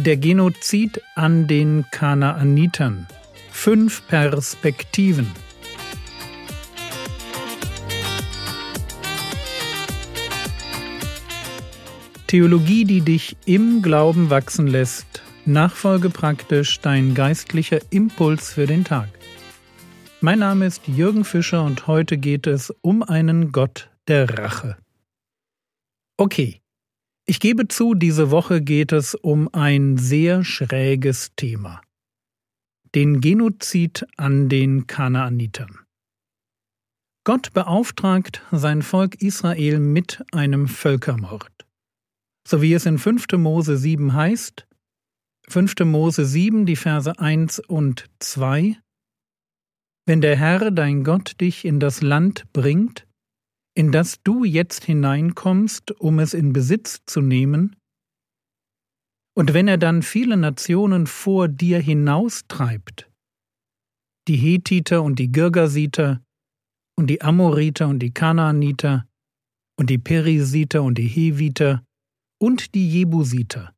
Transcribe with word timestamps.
Der 0.00 0.16
Genozid 0.16 1.02
an 1.16 1.48
den 1.48 1.84
Kanaanitern. 1.90 3.08
Fünf 3.50 4.06
Perspektiven. 4.06 5.26
Theologie, 12.28 12.84
die 12.84 13.00
dich 13.00 13.36
im 13.44 13.82
Glauben 13.82 14.30
wachsen 14.30 14.68
lässt. 14.68 15.24
Nachfolge 15.44 16.10
praktisch 16.10 16.78
dein 16.78 17.14
geistlicher 17.14 17.80
Impuls 17.90 18.52
für 18.52 18.68
den 18.68 18.84
Tag. 18.84 19.08
Mein 20.20 20.38
Name 20.38 20.66
ist 20.66 20.86
Jürgen 20.86 21.24
Fischer 21.24 21.64
und 21.64 21.88
heute 21.88 22.18
geht 22.18 22.46
es 22.46 22.72
um 22.82 23.02
einen 23.02 23.50
Gott 23.50 23.90
der 24.06 24.38
Rache. 24.38 24.76
Okay, 26.16 26.60
ich 27.28 27.40
gebe 27.40 27.68
zu, 27.68 27.94
diese 27.94 28.30
Woche 28.30 28.62
geht 28.62 28.90
es 28.90 29.14
um 29.14 29.52
ein 29.52 29.98
sehr 29.98 30.44
schräges 30.44 31.32
Thema. 31.36 31.82
Den 32.94 33.20
Genozid 33.20 34.06
an 34.16 34.48
den 34.48 34.86
Kanaanitern. 34.86 35.78
Gott 37.24 37.52
beauftragt 37.52 38.42
sein 38.50 38.80
Volk 38.80 39.20
Israel 39.20 39.78
mit 39.78 40.24
einem 40.32 40.68
Völkermord. 40.68 41.66
So 42.46 42.62
wie 42.62 42.72
es 42.72 42.86
in 42.86 42.96
5. 42.96 43.26
Mose 43.32 43.76
7 43.76 44.14
heißt, 44.14 44.66
5. 45.48 45.74
Mose 45.84 46.24
7, 46.24 46.64
die 46.64 46.76
Verse 46.76 47.18
1 47.18 47.60
und 47.60 48.06
2, 48.20 48.78
wenn 50.06 50.22
der 50.22 50.36
Herr 50.36 50.70
dein 50.70 51.04
Gott 51.04 51.38
dich 51.42 51.66
in 51.66 51.78
das 51.78 52.00
Land 52.00 52.50
bringt, 52.54 53.06
in 53.78 53.92
das 53.92 54.20
du 54.24 54.42
jetzt 54.42 54.82
hineinkommst, 54.86 55.92
um 56.00 56.18
es 56.18 56.34
in 56.34 56.52
Besitz 56.52 56.98
zu 57.06 57.20
nehmen, 57.20 57.76
und 59.36 59.54
wenn 59.54 59.68
er 59.68 59.78
dann 59.78 60.02
viele 60.02 60.36
Nationen 60.36 61.06
vor 61.06 61.46
dir 61.46 61.78
hinaustreibt, 61.78 63.08
die 64.26 64.34
Hethiter 64.34 65.04
und 65.04 65.20
die 65.20 65.30
Girgasiter 65.30 66.20
und 66.96 67.06
die 67.06 67.22
Amoriter 67.22 67.86
und 67.86 68.00
die 68.00 68.10
Kanaaniter 68.10 69.06
und 69.78 69.90
die 69.90 69.98
Perisiter 69.98 70.82
und 70.82 70.98
die 70.98 71.06
Heviter 71.06 71.84
und 72.42 72.74
die 72.74 72.90
Jebusiter, 72.90 73.76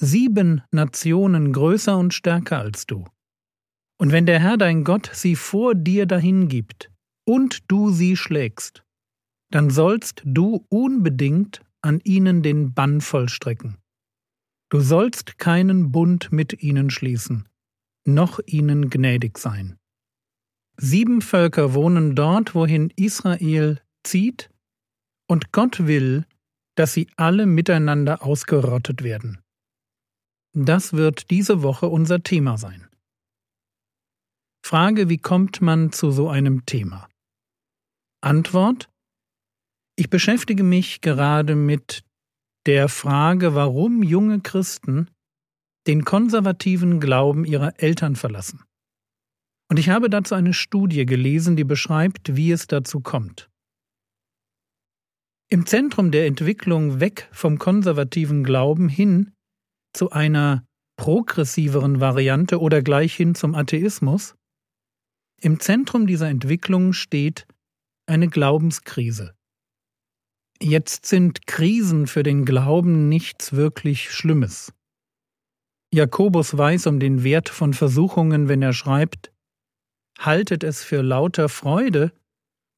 sieben 0.00 0.62
Nationen 0.70 1.52
größer 1.52 1.98
und 1.98 2.14
stärker 2.14 2.60
als 2.60 2.86
du, 2.86 3.04
und 4.00 4.10
wenn 4.10 4.24
der 4.24 4.40
Herr 4.40 4.56
dein 4.56 4.84
Gott 4.84 5.10
sie 5.12 5.36
vor 5.36 5.74
dir 5.74 6.06
dahin 6.06 6.48
gibt, 6.48 6.90
und 7.28 7.70
du 7.70 7.90
sie 7.90 8.16
schlägst, 8.16 8.85
dann 9.50 9.70
sollst 9.70 10.22
du 10.24 10.66
unbedingt 10.68 11.62
an 11.82 12.00
ihnen 12.04 12.42
den 12.42 12.74
Bann 12.74 13.00
vollstrecken. 13.00 13.78
Du 14.68 14.80
sollst 14.80 15.38
keinen 15.38 15.92
Bund 15.92 16.32
mit 16.32 16.62
ihnen 16.62 16.90
schließen, 16.90 17.48
noch 18.04 18.40
ihnen 18.46 18.90
gnädig 18.90 19.38
sein. 19.38 19.78
Sieben 20.76 21.22
Völker 21.22 21.74
wohnen 21.74 22.14
dort, 22.14 22.54
wohin 22.54 22.92
Israel 22.96 23.80
zieht, 24.02 24.50
und 25.28 25.52
Gott 25.52 25.86
will, 25.86 26.26
dass 26.76 26.92
sie 26.92 27.08
alle 27.16 27.46
miteinander 27.46 28.22
ausgerottet 28.22 29.02
werden. 29.02 29.40
Das 30.52 30.92
wird 30.92 31.30
diese 31.30 31.62
Woche 31.62 31.88
unser 31.88 32.22
Thema 32.22 32.58
sein. 32.58 32.88
Frage, 34.64 35.08
wie 35.08 35.18
kommt 35.18 35.60
man 35.60 35.92
zu 35.92 36.10
so 36.10 36.28
einem 36.28 36.66
Thema? 36.66 37.08
Antwort 38.20 38.88
Ich 39.96 40.10
beschäftige 40.10 40.62
mich 40.62 41.00
gerade 41.00 41.56
mit 41.56 42.04
der 42.66 42.88
Frage, 42.88 43.54
warum 43.54 44.02
junge 44.02 44.40
Christen 44.40 45.10
den 45.86 46.04
konservativen 46.04 47.00
Glauben 47.00 47.44
ihrer 47.44 47.80
Eltern 47.80 48.16
verlassen. 48.16 48.62
Und 49.68 49.78
ich 49.78 49.88
habe 49.88 50.10
dazu 50.10 50.34
eine 50.34 50.52
Studie 50.52 51.06
gelesen, 51.06 51.56
die 51.56 51.64
beschreibt, 51.64 52.36
wie 52.36 52.52
es 52.52 52.66
dazu 52.66 53.00
kommt. 53.00 53.48
Im 55.48 55.64
Zentrum 55.66 56.10
der 56.10 56.26
Entwicklung 56.26 57.00
weg 57.00 57.28
vom 57.32 57.58
konservativen 57.58 58.42
Glauben 58.42 58.88
hin 58.88 59.32
zu 59.92 60.10
einer 60.10 60.64
progressiveren 60.96 62.00
Variante 62.00 62.60
oder 62.60 62.82
gleich 62.82 63.14
hin 63.14 63.34
zum 63.34 63.54
Atheismus 63.54 64.34
im 65.40 65.60
Zentrum 65.60 66.06
dieser 66.06 66.28
Entwicklung 66.28 66.92
steht 66.94 67.46
eine 68.06 68.28
Glaubenskrise. 68.28 69.34
Jetzt 70.60 71.06
sind 71.06 71.46
Krisen 71.46 72.06
für 72.06 72.22
den 72.22 72.44
Glauben 72.44 73.08
nichts 73.08 73.52
wirklich 73.52 74.10
Schlimmes. 74.10 74.72
Jakobus 75.92 76.56
weiß 76.56 76.86
um 76.86 76.98
den 76.98 77.24
Wert 77.24 77.48
von 77.48 77.74
Versuchungen, 77.74 78.48
wenn 78.48 78.62
er 78.62 78.72
schreibt 78.72 79.32
Haltet 80.18 80.64
es 80.64 80.82
für 80.82 81.02
lauter 81.02 81.48
Freude, 81.48 82.10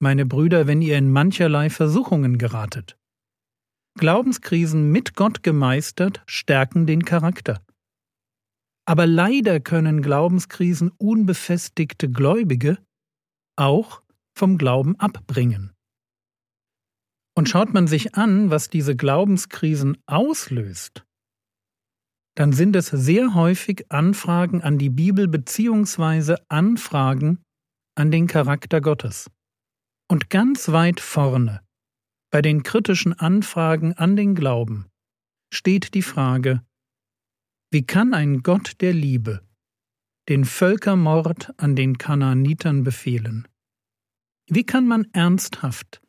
meine 0.01 0.27
Brüder, 0.27 0.67
wenn 0.67 0.83
ihr 0.83 0.99
in 0.99 1.13
mancherlei 1.13 1.71
Versuchungen 1.71 2.37
geratet. 2.37 2.97
Glaubenskrisen 3.97 4.91
mit 4.91 5.15
Gott 5.15 5.43
gemeistert 5.43 6.23
stärken 6.27 6.87
den 6.87 7.05
Charakter. 7.05 7.65
Aber 8.87 9.07
leider 9.07 9.61
können 9.61 10.03
Glaubenskrisen 10.03 10.91
unbefestigte 10.99 12.11
Gläubige 12.11 12.79
auch 13.57 14.03
vom 14.35 14.57
Glauben 14.57 14.99
abbringen. 14.99 15.73
Und 17.39 17.49
schaut 17.49 17.73
man 17.73 17.87
sich 17.87 18.17
an, 18.17 18.51
was 18.51 18.69
diese 18.69 18.97
Glaubenskrisen 18.97 19.97
auslöst, 20.07 21.05
dann 22.35 22.53
sind 22.53 22.75
es 22.75 22.89
sehr 22.89 23.33
häufig 23.35 23.93
Anfragen 23.93 24.61
an 24.61 24.77
die 24.77 24.91
Bibel 24.91 25.29
bzw. 25.29 26.35
Anfragen 26.49 27.39
an 27.95 28.11
den 28.11 28.27
Charakter 28.27 28.81
Gottes. 28.81 29.31
Und 30.11 30.31
ganz 30.31 30.73
weit 30.73 30.99
vorne, 30.99 31.61
bei 32.33 32.43
den 32.43 32.65
kritischen 32.65 33.13
Anfragen 33.13 33.93
an 33.93 34.17
den 34.17 34.35
Glauben, 34.35 34.87
steht 35.55 35.95
die 35.95 36.03
Frage, 36.03 36.65
wie 37.71 37.87
kann 37.87 38.15
ein 38.15 38.43
Gott 38.43 38.81
der 38.81 38.93
Liebe 38.93 39.47
den 40.29 40.45
Völkermord 40.45 41.55
an 41.57 41.77
den 41.77 41.99
Kanaanitern 41.99 42.83
befehlen? 42.83 43.47
Wie 44.49 44.65
kann 44.65 44.89
man 44.89 45.07
ernsthaft 45.13 46.03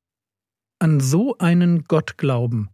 an 0.80 1.00
so 1.00 1.38
einen 1.38 1.84
Gott 1.84 2.18
glauben, 2.18 2.70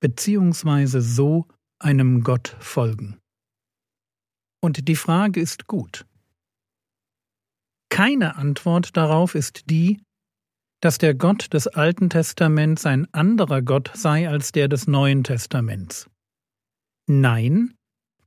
beziehungsweise 0.00 1.00
so 1.00 1.46
einem 1.78 2.22
Gott 2.22 2.56
folgen? 2.60 3.18
Und 4.60 4.88
die 4.88 4.96
Frage 4.96 5.40
ist 5.40 5.66
gut. 5.66 6.06
Keine 7.90 8.36
Antwort 8.36 8.96
darauf 8.96 9.34
ist 9.34 9.70
die, 9.70 10.00
dass 10.80 10.98
der 10.98 11.14
Gott 11.14 11.54
des 11.54 11.66
Alten 11.66 12.10
Testaments 12.10 12.86
ein 12.86 13.06
anderer 13.14 13.62
Gott 13.62 13.90
sei 13.94 14.28
als 14.28 14.52
der 14.52 14.68
des 14.68 14.86
Neuen 14.86 15.24
Testaments. 15.24 16.10
Nein, 17.06 17.74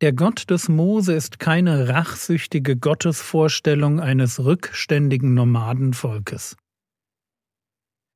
der 0.01 0.13
Gott 0.13 0.49
des 0.49 0.69
Mose 0.69 1.13
ist 1.13 1.39
keine 1.39 1.89
rachsüchtige 1.89 2.77
Gottesvorstellung 2.77 3.99
eines 3.99 4.43
rückständigen 4.43 5.33
Nomadenvolkes. 5.33 6.55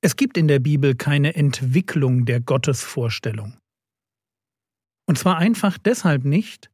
Es 0.04 0.16
gibt 0.16 0.38
in 0.38 0.48
der 0.48 0.60
Bibel 0.60 0.96
keine 0.96 1.36
Entwicklung 1.36 2.26
der 2.26 2.42
Gottesvorstellung. 2.42 3.58
Und 5.08 5.18
zwar 5.18 5.38
einfach 5.38 5.78
deshalb 5.78 6.26
nicht, 6.26 6.72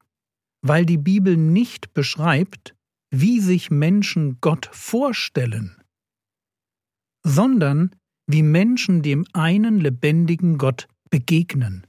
weil 0.61 0.85
die 0.85 0.97
Bibel 0.97 1.35
nicht 1.35 1.93
beschreibt, 1.93 2.73
wie 3.11 3.39
sich 3.39 3.69
Menschen 3.69 4.39
Gott 4.41 4.69
vorstellen, 4.71 5.81
sondern 7.25 7.95
wie 8.27 8.43
Menschen 8.43 9.01
dem 9.01 9.25
einen 9.33 9.79
lebendigen 9.79 10.57
Gott 10.57 10.87
begegnen. 11.09 11.85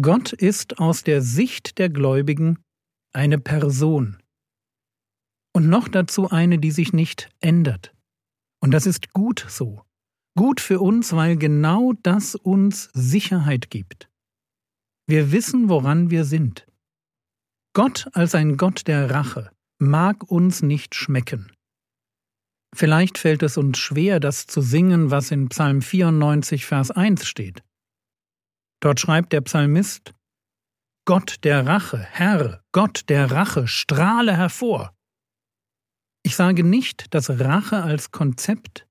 Gott 0.00 0.32
ist 0.32 0.78
aus 0.78 1.02
der 1.04 1.22
Sicht 1.22 1.78
der 1.78 1.88
Gläubigen 1.88 2.58
eine 3.12 3.38
Person. 3.38 4.22
Und 5.54 5.68
noch 5.68 5.88
dazu 5.88 6.30
eine, 6.30 6.58
die 6.58 6.70
sich 6.70 6.92
nicht 6.92 7.30
ändert. 7.40 7.94
Und 8.60 8.72
das 8.72 8.86
ist 8.86 9.12
gut 9.12 9.46
so. 9.48 9.85
Gut 10.36 10.60
für 10.60 10.80
uns, 10.80 11.14
weil 11.14 11.36
genau 11.36 11.94
das 12.02 12.34
uns 12.34 12.90
Sicherheit 12.92 13.70
gibt. 13.70 14.10
Wir 15.08 15.32
wissen, 15.32 15.70
woran 15.70 16.10
wir 16.10 16.24
sind. 16.24 16.66
Gott 17.74 18.08
als 18.12 18.34
ein 18.34 18.58
Gott 18.58 18.86
der 18.86 19.10
Rache 19.10 19.50
mag 19.78 20.30
uns 20.30 20.62
nicht 20.62 20.94
schmecken. 20.94 21.52
Vielleicht 22.74 23.16
fällt 23.16 23.42
es 23.42 23.56
uns 23.56 23.78
schwer, 23.78 24.20
das 24.20 24.46
zu 24.46 24.60
singen, 24.60 25.10
was 25.10 25.30
in 25.30 25.48
Psalm 25.48 25.80
94, 25.80 26.66
Vers 26.66 26.90
1 26.90 27.26
steht. 27.26 27.62
Dort 28.80 29.00
schreibt 29.00 29.32
der 29.32 29.40
Psalmist 29.40 30.12
Gott 31.06 31.44
der 31.44 31.66
Rache, 31.66 31.98
Herr, 31.98 32.62
Gott 32.72 33.08
der 33.08 33.30
Rache, 33.30 33.68
strahle 33.68 34.36
hervor. 34.36 34.94
Ich 36.22 36.36
sage 36.36 36.64
nicht, 36.64 37.14
dass 37.14 37.30
Rache 37.30 37.82
als 37.82 38.10
Konzept 38.10 38.86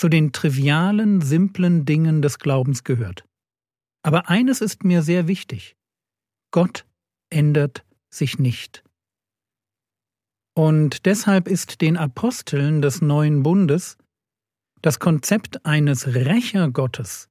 zu 0.00 0.08
den 0.08 0.32
trivialen, 0.32 1.20
simplen 1.20 1.84
Dingen 1.84 2.22
des 2.22 2.38
Glaubens 2.38 2.84
gehört. 2.84 3.24
Aber 4.02 4.28
eines 4.28 4.60
ist 4.60 4.82
mir 4.82 5.02
sehr 5.02 5.28
wichtig. 5.28 5.76
Gott 6.50 6.86
ändert 7.30 7.84
sich 8.08 8.38
nicht. 8.38 8.82
Und 10.56 11.06
deshalb 11.06 11.46
ist 11.46 11.80
den 11.80 11.96
Aposteln 11.96 12.82
des 12.82 13.02
neuen 13.02 13.42
Bundes 13.42 13.98
das 14.82 14.98
Konzept 14.98 15.64
eines 15.66 16.14
Rächergottes 16.14 17.28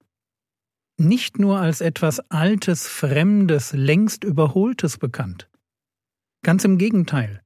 nicht 0.99 1.39
nur 1.39 1.59
als 1.59 1.81
etwas 1.81 2.19
Altes, 2.29 2.87
Fremdes, 2.87 3.71
längst 3.73 4.23
Überholtes 4.23 4.97
bekannt. 4.97 5.49
Ganz 6.43 6.65
im 6.65 6.77
Gegenteil. 6.77 7.41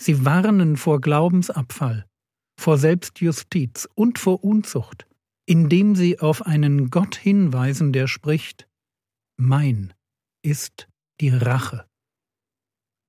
Sie 0.00 0.24
warnen 0.24 0.76
vor 0.76 1.00
Glaubensabfall, 1.00 2.06
vor 2.58 2.78
Selbstjustiz 2.78 3.88
und 3.94 4.18
vor 4.18 4.44
Unzucht, 4.44 5.06
indem 5.46 5.96
sie 5.96 6.20
auf 6.20 6.46
einen 6.46 6.90
Gott 6.90 7.16
hinweisen, 7.16 7.92
der 7.92 8.06
spricht 8.06 8.68
Mein 9.36 9.92
ist 10.42 10.88
die 11.20 11.30
Rache. 11.30 11.86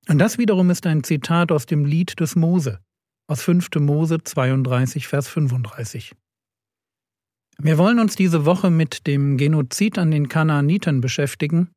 Und 0.08 0.18
das 0.18 0.38
wiederum 0.38 0.70
ist 0.70 0.86
ein 0.86 1.04
Zitat 1.04 1.50
aus 1.52 1.66
dem 1.66 1.84
Lied 1.84 2.20
des 2.20 2.36
Mose, 2.36 2.80
aus 3.28 3.42
5. 3.42 3.68
Mose 3.80 4.22
32, 4.22 5.08
Vers 5.08 5.28
35. 5.28 6.14
Wir 7.58 7.78
wollen 7.78 7.98
uns 7.98 8.16
diese 8.16 8.44
Woche 8.44 8.70
mit 8.70 9.06
dem 9.06 9.36
Genozid 9.36 9.98
an 9.98 10.10
den 10.10 10.28
Kanaanitern 10.28 11.00
beschäftigen, 11.00 11.70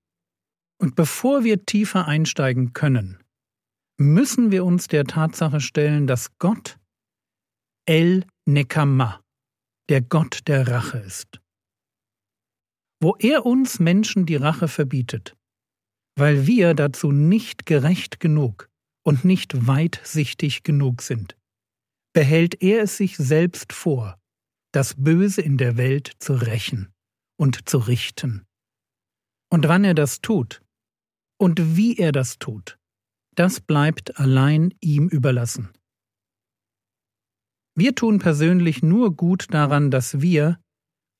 und 0.82 0.96
bevor 0.96 1.44
wir 1.44 1.66
tiefer 1.66 2.08
einsteigen 2.08 2.74
können, 2.74 3.22
müssen 3.98 4.52
wir 4.52 4.64
uns 4.64 4.88
der 4.88 5.04
Tatsache 5.06 5.60
stellen, 5.60 6.08
dass 6.08 6.38
Gott 6.38 6.79
El 7.90 8.24
Nekama, 8.46 9.24
der 9.90 10.02
Gott 10.04 10.42
der 10.48 10.68
Rache 10.68 11.00
ist. 11.00 11.42
Wo 13.02 13.16
er 13.18 13.48
uns 13.48 13.80
Menschen 13.80 14.28
die 14.28 14.36
Rache 14.36 14.68
verbietet, 14.68 15.36
weil 16.16 16.46
wir 16.46 16.76
dazu 16.76 17.12
nicht 17.12 17.66
gerecht 17.66 18.20
genug 18.20 18.70
und 19.04 19.26
nicht 19.26 19.66
weitsichtig 19.66 20.62
genug 20.62 21.02
sind, 21.02 21.36
behält 22.14 22.62
er 22.62 22.84
es 22.84 22.98
sich 22.98 23.18
selbst 23.18 23.74
vor, 23.74 24.20
das 24.72 24.94
Böse 24.96 25.42
in 25.42 25.58
der 25.58 25.76
Welt 25.76 26.12
zu 26.20 26.34
rächen 26.34 26.94
und 27.40 27.68
zu 27.68 27.80
richten. 27.80 28.46
Und 29.52 29.68
wann 29.68 29.84
er 29.84 29.96
das 29.96 30.22
tut 30.22 30.62
und 31.40 31.76
wie 31.76 31.98
er 31.98 32.12
das 32.12 32.38
tut, 32.38 32.78
das 33.34 33.60
bleibt 33.60 34.20
allein 34.20 34.76
ihm 34.80 35.08
überlassen. 35.08 35.74
Wir 37.80 37.96
tun 37.96 38.20
persönlich 38.20 38.84
nur 38.84 39.16
gut 39.16 39.54
daran, 39.54 39.90
dass 39.90 40.20
wir 40.20 40.60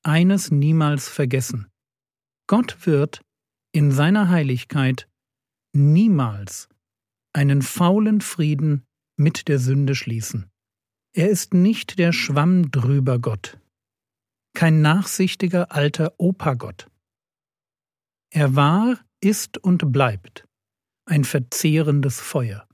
eines 0.02 0.50
niemals 0.50 1.08
vergessen. 1.08 1.70
Gott 2.46 2.86
wird 2.86 3.22
in 3.72 3.90
seiner 3.90 4.28
Heiligkeit 4.28 5.08
niemals 5.74 6.68
einen 7.32 7.62
faulen 7.62 8.20
Frieden 8.20 8.84
mit 9.16 9.48
der 9.48 9.58
Sünde 9.58 9.94
schließen. 9.94 10.50
Er 11.14 11.30
ist 11.30 11.54
nicht 11.54 11.98
der 11.98 12.12
Schwamm 12.12 12.70
drüber 12.70 13.18
Gott, 13.18 13.58
kein 14.54 14.82
nachsichtiger 14.82 15.72
alter 15.72 16.12
Opagott. 16.18 16.88
Er 18.30 18.54
war, 18.54 19.00
ist 19.22 19.56
und 19.56 19.92
bleibt 19.92 20.46
ein 21.06 21.24
verzehrendes 21.24 22.20
Feuer. 22.20 22.68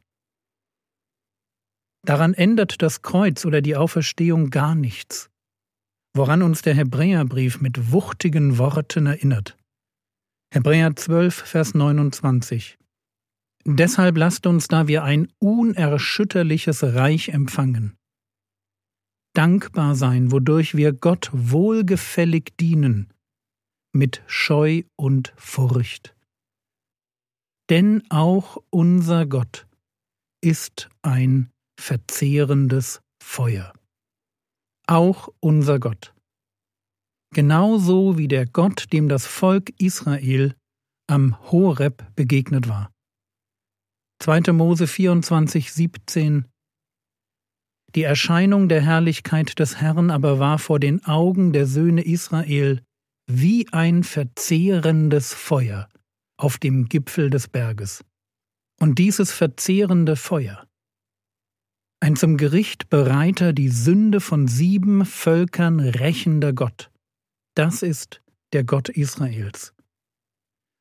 Daran 2.07 2.35
ändert 2.35 2.83
das 2.83 3.03
Kreuz 3.03 3.45
oder 3.45 3.61
die 3.61 3.75
Auferstehung 3.75 4.51
gar 4.51 4.77
nichts, 4.77 5.29
woran 6.15 6.43
uns 6.43 6.63
der 6.63 6.75
Hebräerbrief 6.75 7.61
mit 7.61 7.91
wuchtigen 7.91 8.59
Worten 8.59 9.07
erinnert. 9.07 9.57
Hebräer 10.55 10.95
12, 10.95 11.35
Vers 11.35 11.75
29. 11.75 12.79
Deshalb 13.65 14.17
lasst 14.17 14.47
uns, 14.47 14.69
da 14.69 14.87
wir 14.87 15.03
ein 15.03 15.33
unerschütterliches 15.41 16.85
Reich 16.85 17.31
empfangen, 17.31 17.97
dankbar 19.35 19.97
sein, 19.97 20.31
wodurch 20.31 20.77
wir 20.77 20.93
Gott 20.93 21.31
wohlgefällig 21.33 22.57
dienen, 22.61 23.13
mit 23.93 24.23
Scheu 24.29 24.85
und 24.95 25.35
Furcht. 25.37 26.15
Denn 27.69 28.05
auch 28.11 28.63
unser 28.71 29.27
Gott 29.27 29.67
ist 30.41 30.89
ein 31.03 31.51
verzehrendes 31.79 33.01
Feuer. 33.23 33.73
Auch 34.87 35.29
unser 35.41 35.79
Gott. 35.79 36.15
Genauso 37.35 38.19
wie 38.19 38.29
der 38.29 38.47
Gott, 38.47 38.93
dem 38.93 39.09
das 39.09 39.27
Volk 39.27 39.73
Israel 39.81 40.55
am 41.09 41.51
Horeb 41.51 42.05
begegnet 42.15 42.69
war. 42.69 42.91
2. 44.21 44.53
Mose 44.53 44.87
24, 44.87 45.73
17 45.73 46.47
die 47.97 48.03
Erscheinung 48.03 48.69
der 48.69 48.83
Herrlichkeit 48.83 49.59
des 49.59 49.81
Herrn 49.81 50.11
aber 50.11 50.39
war 50.39 50.59
vor 50.59 50.79
den 50.79 51.03
Augen 51.07 51.55
der 51.55 51.67
Söhne 51.67 52.03
Israel 52.03 52.83
wie 53.27 53.67
ein 53.73 54.05
verzehrendes 54.05 55.33
Feuer 55.33 55.89
auf 56.39 56.59
dem 56.59 56.91
Gipfel 56.91 57.31
des 57.31 57.49
Berges. 57.49 58.05
Und 58.79 58.99
dieses 58.99 59.33
verzehrende 59.33 60.17
Feuer, 60.17 60.67
ein 62.01 62.17
zum 62.17 62.37
Gericht 62.37 62.91
bereiter 62.91 63.53
die 63.53 63.69
Sünde 63.69 64.21
von 64.21 64.49
sieben 64.49 65.05
Völkern 65.05 65.81
rächender 65.81 66.53
Gott, 66.53 66.91
das 67.55 67.83
ist 67.83 68.23
der 68.53 68.65
Gott 68.65 68.89
Israels. 68.89 69.73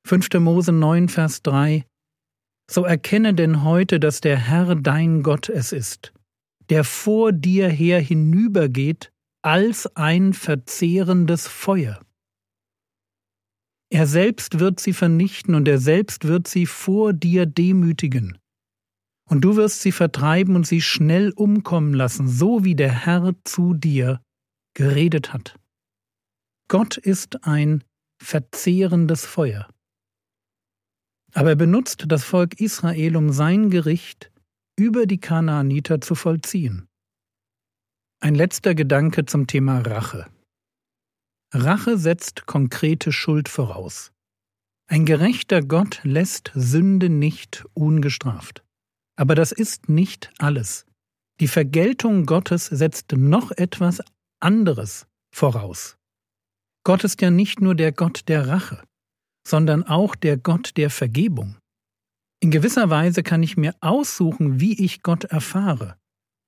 5. 0.05 0.33
Mose 0.39 0.71
9, 0.71 1.09
Vers 1.09 1.41
3 1.41 1.85
So 2.69 2.83
erkenne 2.83 3.33
denn 3.33 3.63
heute, 3.63 3.99
dass 3.99 4.21
der 4.21 4.37
Herr 4.37 4.75
dein 4.75 5.23
Gott 5.23 5.49
es 5.49 5.71
ist, 5.71 6.13
der 6.69 6.83
vor 6.83 7.31
dir 7.31 7.69
her 7.69 7.99
hinübergeht 7.99 9.11
als 9.41 9.87
ein 9.95 10.33
verzehrendes 10.33 11.47
Feuer. 11.47 11.99
Er 13.91 14.07
selbst 14.07 14.59
wird 14.59 14.79
sie 14.79 14.93
vernichten 14.93 15.55
und 15.55 15.67
er 15.67 15.77
selbst 15.77 16.27
wird 16.27 16.47
sie 16.47 16.65
vor 16.65 17.13
dir 17.13 17.45
demütigen. 17.45 18.37
Und 19.27 19.41
du 19.41 19.55
wirst 19.55 19.81
sie 19.81 19.91
vertreiben 19.91 20.55
und 20.55 20.67
sie 20.67 20.81
schnell 20.81 21.31
umkommen 21.31 21.93
lassen, 21.93 22.27
so 22.27 22.63
wie 22.63 22.75
der 22.75 22.91
Herr 22.91 23.33
zu 23.43 23.73
dir 23.73 24.21
geredet 24.75 25.33
hat. 25.33 25.59
Gott 26.67 26.97
ist 26.97 27.43
ein 27.43 27.83
verzehrendes 28.21 29.25
Feuer. 29.25 29.67
Aber 31.33 31.49
er 31.49 31.55
benutzt 31.55 32.05
das 32.07 32.23
Volk 32.23 32.59
Israel, 32.61 33.15
um 33.17 33.31
sein 33.31 33.69
Gericht 33.69 34.31
über 34.77 35.05
die 35.05 35.19
Kanaaniter 35.19 36.01
zu 36.01 36.15
vollziehen. 36.15 36.87
Ein 38.21 38.35
letzter 38.35 38.75
Gedanke 38.75 39.25
zum 39.25 39.47
Thema 39.47 39.79
Rache. 39.81 40.27
Rache 41.53 41.97
setzt 41.97 42.45
konkrete 42.45 43.11
Schuld 43.11 43.49
voraus. 43.49 44.11
Ein 44.87 45.05
gerechter 45.05 45.61
Gott 45.61 46.01
lässt 46.03 46.51
Sünde 46.53 47.09
nicht 47.09 47.65
ungestraft. 47.73 48.64
Aber 49.17 49.35
das 49.35 49.51
ist 49.51 49.89
nicht 49.89 50.31
alles. 50.37 50.85
Die 51.39 51.47
Vergeltung 51.47 52.25
Gottes 52.25 52.65
setzt 52.65 53.11
noch 53.13 53.51
etwas 53.51 54.01
anderes 54.39 55.07
voraus. 55.33 55.97
Gott 56.85 57.03
ist 57.03 57.21
ja 57.21 57.31
nicht 57.31 57.61
nur 57.61 57.75
der 57.75 57.91
Gott 57.91 58.27
der 58.27 58.47
Rache, 58.47 58.83
sondern 59.45 59.83
auch 59.83 60.15
der 60.15 60.37
Gott 60.37 60.77
der 60.77 60.89
Vergebung. 60.89 61.57
In 62.41 62.51
gewisser 62.51 62.89
Weise 62.89 63.23
kann 63.23 63.41
ich 63.41 63.57
mir 63.57 63.73
aussuchen, 63.81 64.59
wie 64.59 64.83
ich 64.83 65.01
Gott 65.01 65.23
erfahre, 65.25 65.97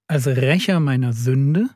als 0.07 0.27
Rächer 0.27 0.79
meiner 0.79 1.11
Sünde 1.11 1.69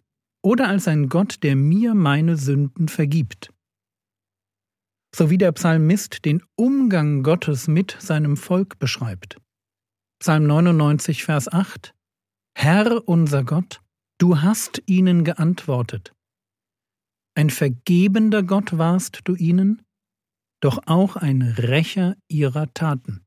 oder 0.44 0.68
als 0.68 0.88
ein 0.88 1.10
Gott, 1.10 1.42
der 1.44 1.56
mir 1.56 1.96
meine 1.96 2.38
Sünden 2.38 2.88
vergibt. 2.88 3.52
So 5.16 5.30
wie 5.30 5.38
der 5.38 5.52
Psalmist 5.54 6.24
den 6.24 6.44
Umgang 6.56 7.24
Gottes 7.24 7.68
mit 7.68 7.98
seinem 8.00 8.38
Volk 8.38 8.80
beschreibt. 8.80 9.41
Psalm 10.22 10.46
99, 10.46 11.24
Vers 11.24 11.52
8 11.52 11.96
Herr 12.56 13.08
unser 13.08 13.44
Gott, 13.44 13.82
du 14.20 14.40
hast 14.40 14.80
ihnen 14.86 15.24
geantwortet. 15.24 16.14
Ein 17.34 17.50
vergebender 17.50 18.44
Gott 18.44 18.78
warst 18.78 19.22
du 19.24 19.34
ihnen, 19.34 19.82
doch 20.62 20.78
auch 20.86 21.16
ein 21.16 21.42
Rächer 21.42 22.18
ihrer 22.28 22.72
Taten. 22.76 23.26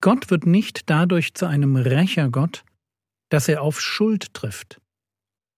Gott 0.00 0.28
wird 0.28 0.44
nicht 0.44 0.90
dadurch 0.90 1.34
zu 1.34 1.46
einem 1.46 1.76
Rächergott, 1.76 2.64
dass 3.30 3.46
er 3.46 3.62
auf 3.62 3.80
Schuld 3.80 4.34
trifft. 4.34 4.80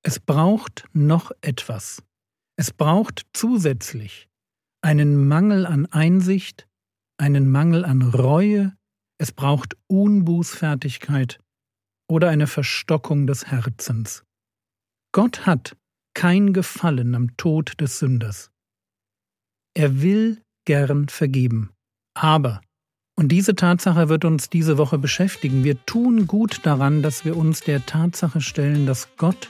Es 0.02 0.20
braucht 0.20 0.84
noch 0.92 1.32
etwas. 1.40 2.02
Es 2.58 2.70
braucht 2.70 3.22
zusätzlich 3.32 4.28
einen 4.82 5.26
Mangel 5.26 5.64
an 5.64 5.86
Einsicht, 5.86 6.68
einen 7.16 7.50
Mangel 7.50 7.86
an 7.86 8.02
Reue, 8.02 8.76
es 9.18 9.32
braucht 9.32 9.76
Unbußfertigkeit 9.88 11.40
oder 12.08 12.28
eine 12.28 12.46
Verstockung 12.46 13.26
des 13.26 13.46
Herzens. 13.46 14.24
Gott 15.12 15.46
hat 15.46 15.76
kein 16.14 16.52
Gefallen 16.52 17.14
am 17.14 17.36
Tod 17.36 17.80
des 17.80 17.98
Sünders. 17.98 18.50
Er 19.74 20.02
will 20.02 20.42
gern 20.66 21.08
vergeben, 21.08 21.70
aber 22.14 22.60
Und 23.18 23.28
diese 23.28 23.54
Tatsache 23.54 24.10
wird 24.10 24.26
uns 24.26 24.50
diese 24.50 24.76
Woche 24.76 24.98
beschäftigen. 24.98 25.64
Wir 25.64 25.84
tun 25.86 26.26
gut 26.26 26.60
daran, 26.66 27.02
dass 27.02 27.24
wir 27.24 27.34
uns 27.34 27.60
der 27.60 27.86
Tatsache 27.86 28.42
stellen, 28.42 28.84
dass 28.84 29.08
Gott 29.16 29.48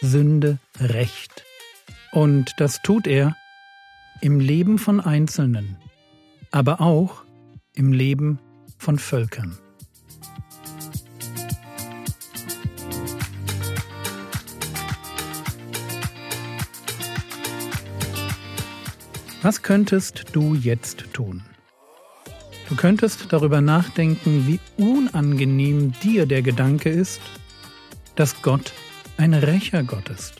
Sünde 0.00 0.58
rächt. 0.78 1.44
Und 2.12 2.54
das 2.58 2.80
tut 2.82 3.08
er 3.08 3.36
im 4.20 4.38
Leben 4.38 4.78
von 4.78 5.00
Einzelnen, 5.00 5.76
aber 6.52 6.80
auch 6.80 7.24
im 7.74 7.92
Leben 7.92 8.38
von 8.78 8.98
Völkern. 8.98 9.58
Was 19.42 19.62
könntest 19.62 20.24
du 20.32 20.54
jetzt 20.54 21.12
tun? 21.12 21.42
Du 22.68 22.76
könntest 22.76 23.32
darüber 23.32 23.60
nachdenken, 23.60 24.46
wie 24.46 24.60
unangenehm 24.82 25.92
dir 26.02 26.26
der 26.26 26.42
Gedanke 26.42 26.90
ist, 26.90 27.20
dass 28.14 28.42
Gott 28.42 28.72
ein 29.16 29.32
Rächergott 29.32 30.08
ist. 30.10 30.34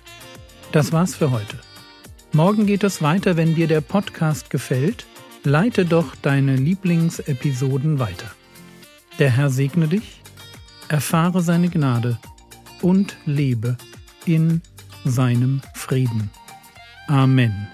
Das 0.72 0.92
war's 0.92 1.14
für 1.14 1.30
heute. 1.30 1.58
Morgen 2.32 2.66
geht 2.66 2.84
es 2.84 3.00
weiter, 3.00 3.36
wenn 3.36 3.54
dir 3.54 3.66
der 3.66 3.80
Podcast 3.80 4.50
gefällt, 4.50 5.06
leite 5.48 5.86
doch 5.86 6.14
deine 6.14 6.56
Lieblingsepisoden 6.56 7.98
weiter. 7.98 8.30
Der 9.18 9.30
Herr 9.30 9.50
segne 9.50 9.88
dich, 9.88 10.20
erfahre 10.88 11.40
seine 11.40 11.70
Gnade 11.70 12.18
und 12.82 13.16
lebe 13.24 13.76
in 14.26 14.62
seinem 15.04 15.62
Frieden. 15.74 16.30
Amen. 17.08 17.68